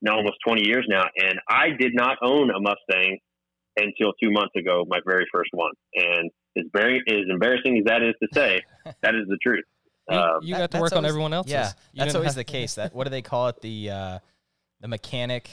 [0.02, 3.18] now almost 20 years now, and I did not own a Mustang
[3.76, 5.72] until two months ago, my very first one.
[5.94, 8.60] And as very as embarrassing as that is to say,
[9.02, 9.64] that is the truth.
[10.10, 11.52] You, you That- got to that's work on everyone else's.
[11.52, 12.74] Yeah, You that's always have- the case.
[12.74, 13.60] That what do they call it?
[13.60, 14.18] The uh,
[14.80, 15.48] the mechanic,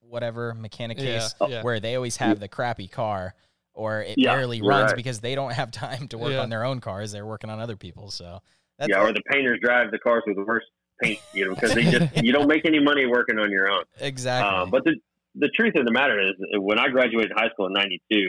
[0.00, 1.62] whatever mechanic Yeah, case, yeah.
[1.62, 3.34] where they always have the crappy car,
[3.74, 4.96] or it Yeah, barely runs right.
[4.96, 6.40] because they don't have time to work Yeah.
[6.40, 7.12] on their own cars.
[7.12, 8.14] They're working on other people's.
[8.14, 8.40] So
[8.78, 10.66] that's yeah, or the painters drive the cars with the worst
[11.02, 13.84] paint, you know, because they just you don't make any money working on your own.
[14.00, 14.48] exactly.
[14.48, 14.96] Um, but the
[15.34, 18.28] the truth of the matter is, when I graduated high school in '92,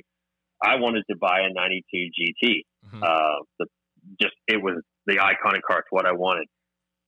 [0.61, 2.61] I wanted to buy a '92 GT.
[2.87, 3.03] Mhm.
[3.03, 3.65] Uh, the,
[4.21, 5.79] just it was the iconic car.
[5.79, 6.47] It's what I wanted.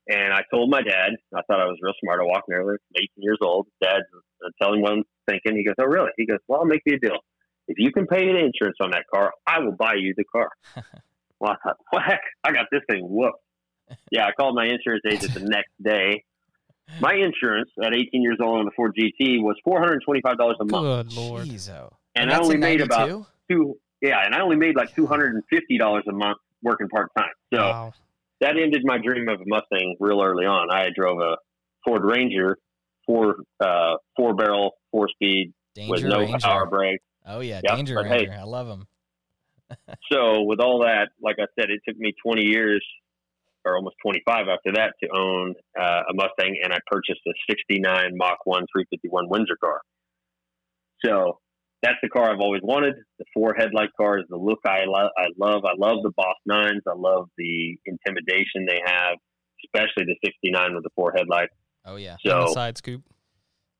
[0.07, 1.13] And I told my dad.
[1.33, 2.19] I thought I was real smart.
[2.21, 3.67] I walked in there, 18 years old.
[3.81, 5.57] Dad, uh, telling what I'm thinking.
[5.57, 7.17] He goes, "Oh, really?" He goes, "Well, I'll make you a deal.
[7.67, 10.49] If you can pay the insurance on that car, I will buy you the car."
[11.39, 12.21] well, I thought, "What heck?
[12.43, 13.39] I got this thing whooped."
[14.11, 16.23] Yeah, I called my insurance agent the next day.
[16.99, 21.17] My insurance at 18 years old on the Ford GT was $425 a month, Good
[21.17, 21.45] lord.
[21.47, 21.91] Jeez, oh.
[22.15, 23.77] and, I only made about two.
[24.01, 25.39] Yeah, and I only made like $250
[26.07, 27.29] a month working part time.
[27.53, 27.93] So Wow.
[28.41, 30.69] that ended my dream of a Mustang real early on.
[30.71, 31.37] I drove a
[31.83, 32.57] Ford Ranger,
[33.07, 35.53] four uh, four barrel, four speed
[35.89, 36.37] with no Ranger.
[36.39, 36.99] power brake.
[37.25, 38.29] Oh yeah, Yep, Danger but hey.
[38.29, 38.87] I love them.
[40.11, 42.85] So with all that, like I said, it took me 20 years
[43.65, 48.11] or almost 25 after that to own uh, a Mustang, and I purchased a '69
[48.15, 49.81] Mach 1 351 Windsor car.
[51.03, 51.39] So
[51.81, 52.95] that's the car I've always wanted.
[53.19, 55.63] The four headlight car is the look I, lo- I love.
[55.65, 56.81] I love the Boss Nines.
[56.87, 59.17] I love the intimidation they have,
[59.65, 61.53] especially the '69 with the four headlights.
[61.85, 62.17] Oh yeah.
[62.23, 63.03] And the So side scoop.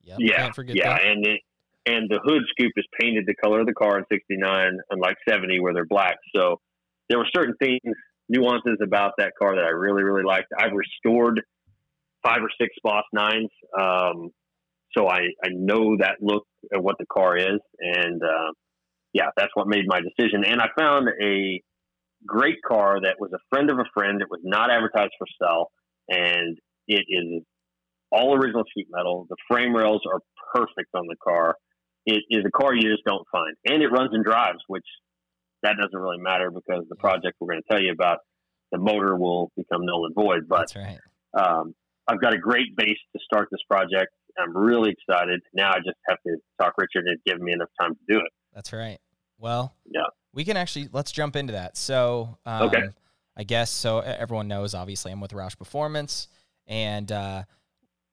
[0.03, 0.17] Yep.
[0.19, 1.03] yeah, Can't forget yeah, that.
[1.05, 1.41] and it,
[1.87, 5.59] and the hood scoop is painted the color of the car in '69, unlike '70
[5.61, 6.17] where they're black.
[6.35, 6.59] So
[7.09, 7.79] there were certain things,
[8.29, 10.47] nuances about that car that I really, really liked.
[10.57, 11.41] I've restored
[12.23, 14.29] five or six Boss Nines, um,
[14.97, 18.51] so I I know that look at what the car is, and uh,
[19.13, 20.43] yeah, that's what made my decision.
[20.45, 21.61] And I found a
[22.25, 24.21] great car that was a friend of a friend.
[24.21, 25.71] It was not advertised for sale,
[26.09, 26.57] and
[26.87, 27.43] it is
[28.11, 29.25] all original sheet metal.
[29.29, 30.19] The frame rails are
[30.53, 31.55] perfect on the car.
[32.05, 34.85] It is a car you just don't find, and it runs and drives, which
[35.63, 38.19] that doesn't really matter because the project we're going to tell you about,
[38.71, 40.47] the motor will become null and void.
[40.47, 40.99] But That's right.
[41.37, 41.73] um,
[42.07, 44.11] I've got a great base to start this project.
[44.37, 45.41] I'm really excited.
[45.53, 48.31] Now I just have to talk Richard and give me enough time to do it.
[48.53, 48.99] That's right.
[49.37, 50.01] Well, Yeah.
[50.33, 51.77] we can actually let's jump into that.
[51.77, 52.83] So, um, Okay.
[53.37, 53.99] I guess so.
[53.99, 56.29] Everyone knows, obviously, I'm with Roush Performance,
[56.67, 57.43] and uh,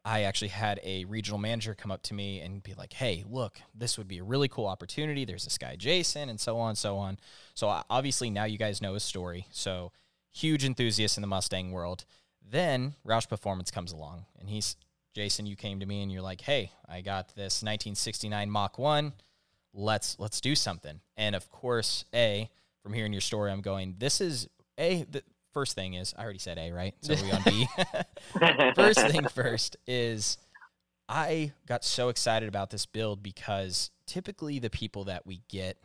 [0.05, 3.61] I actually had a regional manager come up to me and be like, "Hey, look,
[3.75, 5.25] this would be a really cool opportunity.
[5.25, 7.19] There's this guy Jason, and so on, so on."
[7.55, 9.47] So obviously now you guys know his story.
[9.51, 9.93] So
[10.33, 12.05] huge enthusiast in the Mustang world.
[12.41, 14.77] Then Roush Performance comes along, and he's
[15.15, 15.47] Jason.
[15.47, 19.13] You came to me and you're like, "Hey, I got this 1969 Mach One.
[19.73, 22.51] Let's let's do something." And of course, a
[22.83, 26.39] from hearing your story, I'm going, "This is a the first thing is I already
[26.39, 26.95] said A, right?
[27.01, 27.67] So we on B."
[28.75, 30.39] first thing first is
[31.09, 35.79] I got so excited about this build because typically the people that we get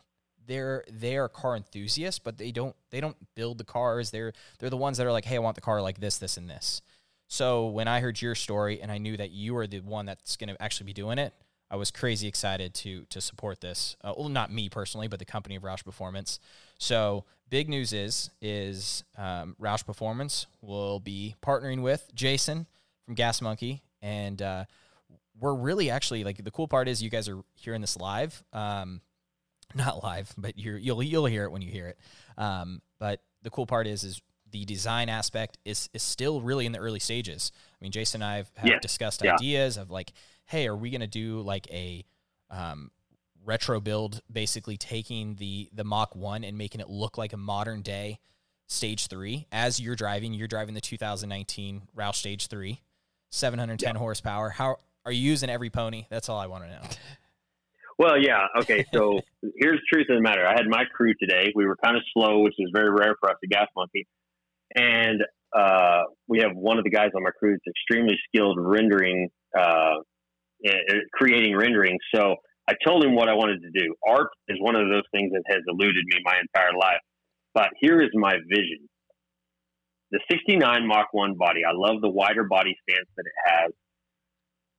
[0.48, 4.12] they're they are car enthusiasts, but they don't they don't build the cars.
[4.12, 6.38] They're they're the ones that are like, hey, I want the car like this, this,
[6.38, 6.82] and this.
[7.28, 10.38] So when I heard your story and I knew that you are the one that's
[10.38, 11.34] going to actually be doing it,
[11.70, 13.98] I was crazy excited to to support this.
[14.02, 16.40] Uh, well, not me personally, but the company of Roush Performance.
[16.80, 22.68] So big news is is um, Roush Performance will be partnering with Jason
[23.06, 24.66] from Gas Monkey, and uh,
[25.40, 28.44] we're really actually like the cool part is you guys are hearing this live.
[28.54, 29.02] Um,
[29.76, 31.98] not live, but you're, you'll you'll hear it when you hear it.
[32.38, 36.72] Um, but the cool part is is the design aspect is is still really in
[36.72, 37.52] the early stages.
[37.80, 38.80] I mean, Jason and I have, have Yeah.
[38.80, 39.34] discussed Yeah.
[39.34, 40.14] ideas of like,
[40.46, 42.06] hey, are we going to do like a
[42.50, 42.92] um,
[43.48, 47.82] retro build, basically taking the the Mach One and making it look like a modern
[47.82, 48.20] day
[48.68, 49.48] Stage Three?
[49.52, 52.82] As you're driving, you're driving the 2019 Roush Stage Three,
[53.32, 54.50] 710 horsepower.
[54.50, 56.06] How are you using every pony?
[56.10, 56.82] That's all I want to know.
[58.00, 58.46] Well, yeah.
[58.60, 58.86] Okay.
[58.94, 59.20] So
[59.58, 60.46] here's the truth of the matter.
[60.46, 61.52] I had my crew today.
[61.56, 64.06] We were kind of slow, which is very rare for us at Gas Monkey.
[64.76, 65.24] And
[65.56, 69.96] uh, we have one of the guys on my crew that's extremely skilled rendering, uh,
[70.66, 71.98] eh, eh, creating rendering.
[72.14, 72.36] So
[72.68, 73.96] I told him what I wanted to do.
[74.06, 77.00] Art is one of those things that has eluded me my entire life.
[77.54, 78.90] But here is my vision.
[80.12, 83.72] The 69 Mach 1 body, I love the wider body stance that it has.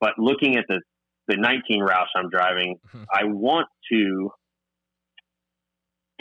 [0.00, 0.80] But looking at the
[1.28, 3.04] the 19 Roush I'm driving, Mhm.
[3.12, 4.32] I want to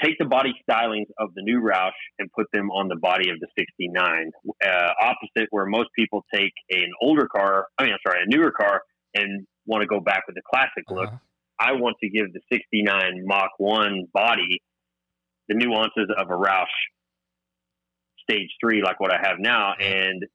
[0.03, 3.39] take the body stylings of the new Roush and put them on the body of
[3.39, 4.31] the 69.
[4.63, 8.51] Uh, opposite where most people take an older car, I mean, I'm sorry, a newer
[8.51, 8.81] car
[9.15, 11.07] and want to go back with the classic look.
[11.07, 11.17] Uh-huh.
[11.59, 14.61] I want to give the 69 Mach 1 body
[15.47, 16.65] the nuances of a Roush
[18.29, 19.73] Stage 3, like what I have now.
[19.79, 20.25] And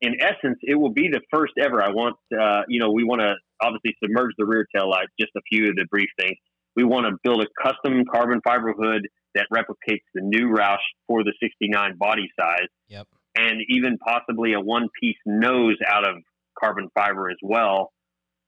[0.00, 1.82] in essence, it will be the first ever.
[1.82, 5.32] I want, uh, you know, we want to obviously submerge the rear tail light, just
[5.36, 6.36] a few of the brief things.
[6.74, 11.22] We want to build a custom carbon fiber hood that replicates the new Roush for
[11.24, 13.06] the 69 body size Yep.
[13.36, 16.16] and even possibly a one piece nose out of
[16.58, 17.92] carbon fiber as well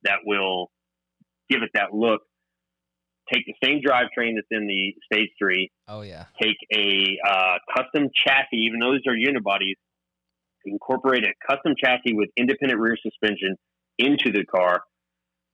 [0.03, 0.71] that will
[1.49, 2.21] give it that look.
[3.33, 6.25] Take the same drivetrain that's in the Stage 3, Oh yeah.
[6.41, 9.75] take a uh, custom chassis, even though these are unibodies,
[10.65, 13.55] incorporate a custom chassis with independent rear suspension
[13.99, 14.81] into the car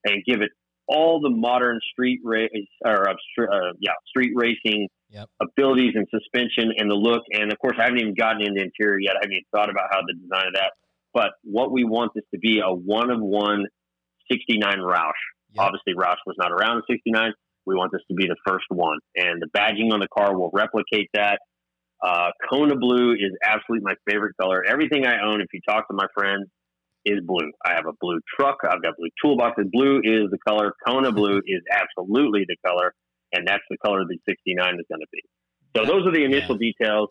[0.06, 0.52] and give it
[0.88, 2.50] all the modern street race
[2.86, 5.30] or uh, uh, yeah street racing Yep.
[5.42, 7.22] abilities and suspension and the look.
[7.32, 9.14] And of course, I haven't even gotten into interior yet.
[9.16, 10.72] I haven't even thought about how the design of that.
[11.14, 13.66] But what we want this to be a one of one
[14.30, 15.12] 69 Roush.
[15.56, 15.66] Yep.
[15.66, 17.32] Obviously, Roush was not around in 69.
[17.66, 19.00] We want this to be the first one.
[19.16, 21.40] And the badging on the car will replicate that.
[22.04, 24.64] Uh, Kona blue is absolutely my favorite color.
[24.68, 26.48] Everything I own, if you talk to my friends,
[27.06, 27.52] is blue.
[27.66, 28.58] I have a blue truck.
[28.64, 29.72] I've got blue toolboxes.
[29.72, 30.74] Blue is the color.
[30.86, 32.94] Kona blue is absolutely the color.
[33.34, 35.22] And that's the color the 69 is going to be.
[35.76, 37.10] So those are the initial details.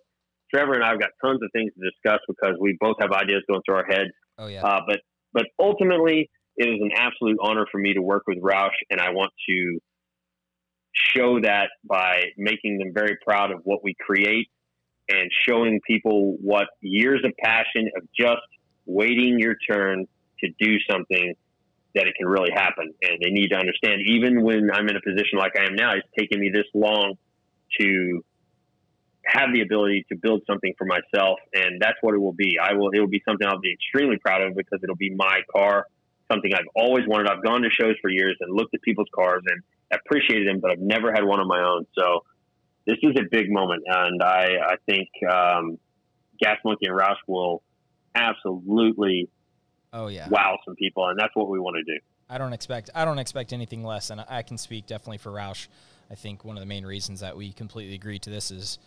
[0.52, 3.42] Trevor and I have got tons of things to discuss because we both have ideas
[3.48, 4.10] going through our heads.
[4.38, 4.64] Oh yeah.
[4.64, 5.00] Uh, but
[5.32, 9.10] but ultimately, it is an absolute honor for me to work with Roush, and I
[9.10, 9.78] want to
[10.92, 14.48] show that by making them very proud of what we create
[15.08, 18.46] and showing people what years of passion of just
[18.86, 20.06] waiting your turn
[20.40, 21.34] to do something
[21.94, 22.92] that it can really happen.
[23.02, 25.92] And they need to understand, even when I'm in a position like I am now,
[25.94, 27.14] it's taken me this long
[27.80, 28.24] to
[29.26, 32.58] have the ability to build something for myself, and that's what it will be.
[32.62, 32.90] I will.
[32.90, 35.86] It will be something I'll be extremely proud of because it'll be my car,
[36.30, 37.28] something I've always wanted.
[37.28, 40.72] I've gone to shows for years and looked at people's cars and appreciated them, but
[40.72, 41.86] I've never had one of my own.
[41.96, 42.24] So
[42.86, 45.78] this is a big moment, and I, I think um,
[46.38, 47.62] Gas Monkey and Roush will
[48.14, 49.28] absolutely
[49.92, 50.28] oh yeah.
[50.28, 51.98] wow some people, and that's what we want to do.
[52.28, 55.68] I don't expect I don't expect anything less, and I can speak definitely for Roush.
[56.10, 58.78] I think one of the main reasons that we completely agree to this is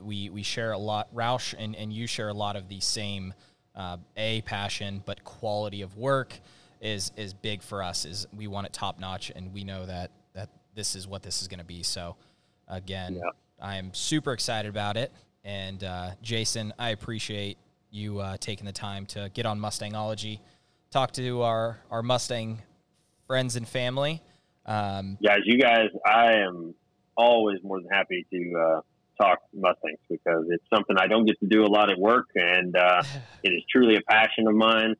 [0.00, 1.12] we we share a lot.
[1.14, 3.34] Roush and and you share a lot of the same
[3.74, 6.34] uh, a passion, but quality of work
[6.80, 8.04] is is big for us.
[8.04, 11.42] Is we want it top notch, and we know that that this is what this
[11.42, 11.82] is going to be.
[11.82, 12.16] So
[12.68, 13.30] again, Yeah.
[13.60, 15.12] I am super excited about it.
[15.44, 17.58] And uh, Jason, I appreciate
[17.90, 20.40] you uh, taking the time to get on Mustangology,
[20.90, 22.62] talk to our our Mustang
[23.26, 24.22] friends and family.
[24.66, 26.74] Um, guys, you guys, I am
[27.16, 28.80] always more than happy to uh,
[29.20, 32.76] talk Mustangs because it's something I don't get to do a lot at work, and
[32.76, 33.02] uh,
[33.42, 34.94] it is truly a passion of mine.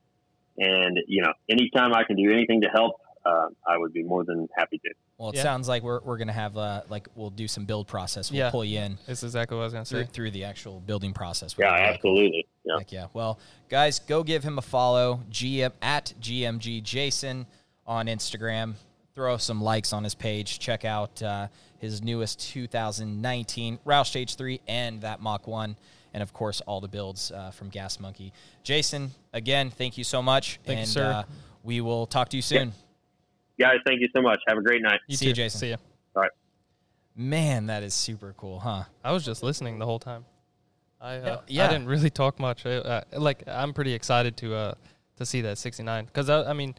[0.60, 4.24] And you know, anytime I can do anything to help, uh, I would be more
[4.24, 4.90] than happy to.
[5.18, 5.42] well, it Yeah.
[5.42, 8.30] sounds like we're, we're gonna have uh, like we'll do some build process.
[8.30, 8.50] We'll Yeah.
[8.50, 10.10] pull you in That's exactly what I was gonna through, say.
[10.12, 11.54] through the actual building process.
[11.58, 11.94] Yeah, Really cool.
[11.94, 12.46] absolutely.
[12.64, 12.78] Yeah.
[12.78, 13.06] Heck yeah.
[13.12, 13.38] Well,
[13.68, 15.20] guys, go give him a follow.
[15.30, 17.46] GM at GMG Jason
[17.86, 18.74] on Instagram.
[19.14, 20.58] Throw some likes on his page.
[20.58, 21.48] Check out uh,
[21.78, 25.76] his newest 2019 Roush Stage 3 and that Mach 1.
[26.12, 28.32] And of course, all the builds uh, from Gas Monkey.
[28.62, 30.58] Jason, again, thank you so much.
[30.64, 31.12] Thank you, sir.
[31.12, 31.22] Uh,
[31.62, 32.72] we will talk to you soon.
[33.58, 34.40] Guys, thank you so much.
[34.48, 35.00] Have a great night.
[35.06, 35.36] You See you, too.
[35.42, 35.60] Jason.
[35.60, 35.76] See ya.
[36.16, 36.30] All right.
[37.14, 38.84] Man, that is super cool, huh?
[39.04, 40.24] I was just listening the whole time.
[41.00, 41.66] I uh, Yeah.
[41.66, 42.64] I didn't really talk much.
[42.66, 44.74] I, uh, like I'm pretty excited to uh
[45.16, 46.74] to see that 69 because I, I mean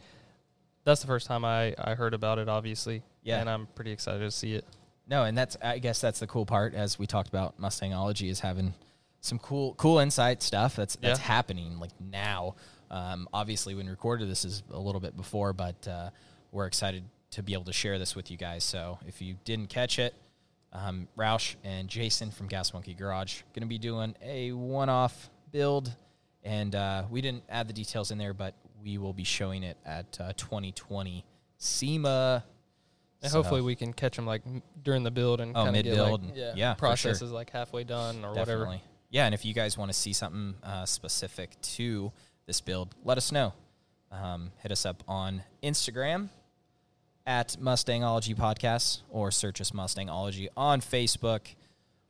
[0.84, 3.02] that's the first time I I heard about it obviously.
[3.22, 3.40] Yeah.
[3.40, 4.64] And I'm pretty excited to see it.
[5.08, 8.40] No, and that's I guess that's the cool part as we talked about Mustangology is
[8.40, 8.74] having
[9.22, 11.24] some cool cool insight stuff that's that's Yeah.
[11.26, 12.56] happening like now.
[12.90, 16.10] Um, obviously, when we recorded this is a little bit before, but uh,
[16.50, 18.62] we're excited to be able to share this with you guys.
[18.64, 20.14] So if you didn't catch it,
[20.74, 25.94] um, Roush and Jason from Gas Monkey Garage going to be doing a one-off build,
[26.44, 29.78] and uh, we didn't add the details in there, but we will be showing it
[29.86, 31.24] at uh, 2020
[31.56, 32.44] SEMA.
[33.22, 34.42] And So- hopefully we can catch them like
[34.82, 37.26] during the build and Oh, kind of get like, yeah, yeah, process sure.
[37.26, 38.64] is like halfway done or Definitely.
[38.66, 38.80] whatever.
[39.12, 42.10] Yeah, and if you guys want to see something uh, specific to
[42.46, 43.52] this build, let us know.
[44.10, 46.30] Um, hit us up on Instagram
[47.26, 51.40] at Mustangology Podcast or search us Mustangology on Facebook.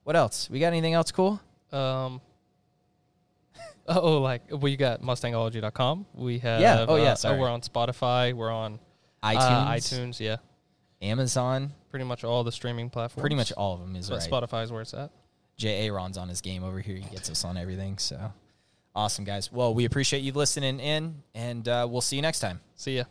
[0.05, 0.49] What else?
[0.49, 1.41] We got anything else cool?
[1.71, 2.21] Um.
[3.89, 6.07] Oh, like we got Mustangology.com.
[6.15, 6.87] We have Yeah.
[6.89, 7.41] Oh, yeah, uh, sorry.
[7.41, 8.33] we're on Spotify.
[8.33, 8.79] We're on
[9.25, 10.21] iTunes, uh, iTunes.
[10.21, 10.37] Yeah,
[11.03, 13.23] Amazon, pretty much all the streaming platforms.
[13.23, 14.31] pretty much all of them is But right.
[14.31, 15.11] Spotify is where it's at.
[15.63, 15.87] J.
[15.87, 16.97] Aaron's on his game over here.
[16.97, 17.97] He gets us on everything.
[17.97, 18.33] So
[18.97, 19.53] awesome, guys.
[19.53, 22.61] Well, we appreciate you listening in, and uh, we'll see you next time.
[22.75, 23.05] See ya.